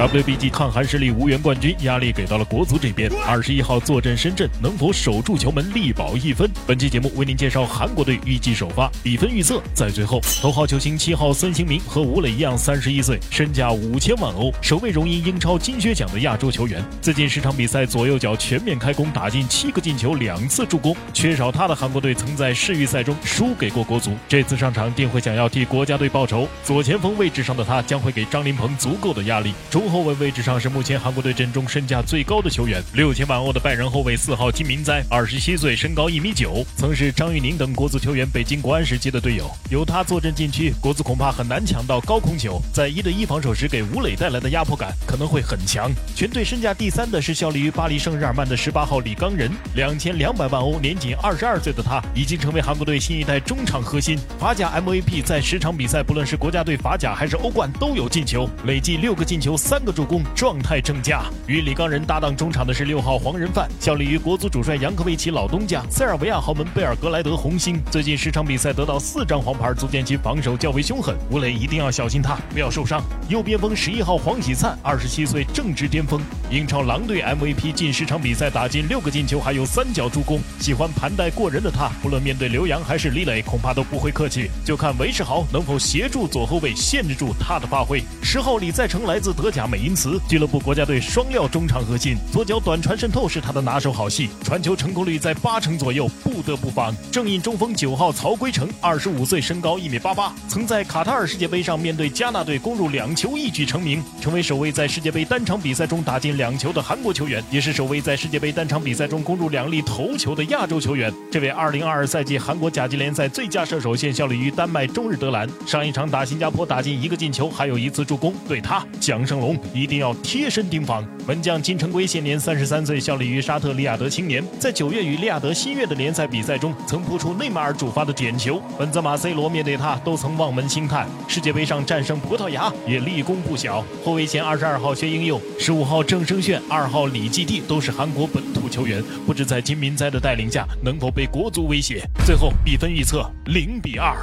[0.00, 3.10] WBG 抗韩实力无缘冠军，压力给到了国足这边。
[3.26, 6.50] 二十一号坐镇深圳，能否守住球门，力保一分？
[6.66, 10.18] 本期节目为您介绍韩国队预计首发，比分预测在最后。
[10.40, 16.82] 头号球星七号孙兴民和吴磊一样，三十一岁，身价五千万欧，首位荣膺英超金靴奖的亚洲球员。
[17.02, 20.96] 最近十场比赛左右脚全面开弓，打进七个进球，两次助攻。
[21.12, 26.48] 缺少他的韩国队曾在世预赛中输给过国足，这次上场定会想要替国家队报仇。
[26.64, 29.52] 左前锋位置上的他将会给张琳芃足够的压力。
[29.70, 39.50] 中后卫位置上是目前韩国队阵中身价最高的球员，六千万欧的拜仁后卫四号金明哉，二十七岁，身高一米九，曾是张玉宁等国足球员北京国安时期的队友。
[39.70, 42.62] 有他坐镇禁区，国足恐怕很难抢到高空球。
[42.72, 45.90] 在一对一防守时，给吴磊带来的压迫感可能会很强。
[46.14, 54.16] 全队身价第三的是效力于巴黎圣日耳曼的十八号李刚仁，两千两百万欧，年仅二十二岁的他已经成为韩国队新一代中场核心。
[54.38, 59.79] 法甲 MVP 在十场比赛，不论是国家队法甲还是欧冠都有进球，累计六个进球三。
[59.80, 61.22] 三个助攻，状态正佳。
[61.46, 67.80] 与李刚仁搭档中场的是六号黄仁范，效力于国足主帅扬科维奇老东家塞尔维亚豪门贝尔格莱德红星。
[67.90, 71.16] 最近十场比赛得到四张黄牌，足见其防守较为凶狠。
[71.30, 73.02] 吴磊一定要小心他，不要受伤。
[73.30, 76.20] 右边锋十一号黄喜灿，二十七岁，正值巅峰。
[76.50, 80.40] 英超狼队 MVP，近十场比赛打进六个进球，还有三脚助攻。
[80.58, 84.50] 喜欢盘带过人的他，不论面对刘洋还是李磊，恐怕都不会客气。
[84.62, 88.02] 就看韦世豪能否协助左后卫限制住他的发挥。
[88.22, 89.69] 十号李在成来自德甲。
[89.70, 96.92] 美因茨俱乐部国家队双料中场核心，左脚短传渗透是他的拿手好戏，传球成功率在八成左右，不得不防。
[97.12, 111.14] 正印中锋九号曹圭成，二十五岁，身高一米八八，曾在卡塔尔世界杯上面对加纳队攻入两球，一举成名，成为首位在世界杯单场比赛中打进两球的韩国球员，也是首位在世界杯单场比赛中攻入两粒头球的亚洲球员。
[111.30, 118.34] 这位二零二二赛季韩国甲级联赛最佳射手，现效力于丹麦中日德兰，上一场打新加坡打进一个进球，还有一次助攻。
[118.48, 119.59] 对他，蒋胜龙。
[119.72, 121.06] 一定要贴身盯防。
[121.26, 128.60] 门将金城圭现年三十三岁，效力于沙特利亚德青年，在九月与利亚德新月的联赛比赛中，曾扑出内马尔主罚的点球。
[128.78, 131.08] 本泽马、C 罗面对他都曾望门兴叹。
[131.28, 133.84] 世界杯上战胜葡萄牙也立功不小。
[134.04, 142.02] 后卫线二十二号薛英佑、十五号郑胜炫、二号李继地都是韩国本土球员，不知在金民哉的带领下能否被国足威胁。
[142.26, 144.16] 最后比分预测零比二。